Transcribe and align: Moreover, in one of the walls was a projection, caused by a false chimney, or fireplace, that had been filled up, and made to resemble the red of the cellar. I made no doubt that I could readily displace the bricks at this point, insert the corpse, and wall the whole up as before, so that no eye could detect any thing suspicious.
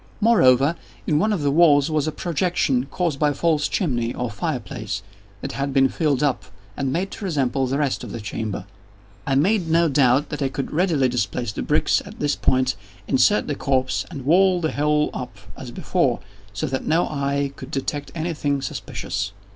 Moreover, 0.19 0.77
in 1.05 1.19
one 1.19 1.31
of 1.31 1.41
the 1.43 1.51
walls 1.51 1.91
was 1.91 2.07
a 2.07 2.11
projection, 2.11 2.87
caused 2.87 3.19
by 3.19 3.29
a 3.29 3.33
false 3.35 3.67
chimney, 3.67 4.15
or 4.15 4.31
fireplace, 4.31 5.03
that 5.41 5.51
had 5.51 5.73
been 5.75 5.89
filled 5.89 6.23
up, 6.23 6.45
and 6.75 6.91
made 6.91 7.11
to 7.11 7.23
resemble 7.25 7.67
the 7.67 7.77
red 7.77 7.95
of 8.03 8.11
the 8.11 8.19
cellar. 8.19 8.65
I 9.27 9.35
made 9.35 9.69
no 9.69 9.87
doubt 9.89 10.29
that 10.29 10.41
I 10.41 10.49
could 10.49 10.71
readily 10.73 11.07
displace 11.07 11.51
the 11.51 11.61
bricks 11.61 12.01
at 12.03 12.19
this 12.19 12.35
point, 12.35 12.75
insert 13.07 13.45
the 13.45 13.53
corpse, 13.53 14.03
and 14.09 14.25
wall 14.25 14.59
the 14.59 14.71
whole 14.71 15.11
up 15.13 15.37
as 15.55 15.69
before, 15.69 16.19
so 16.51 16.65
that 16.65 16.87
no 16.87 17.05
eye 17.07 17.51
could 17.55 17.69
detect 17.69 18.11
any 18.15 18.33
thing 18.33 18.63
suspicious. 18.63 19.33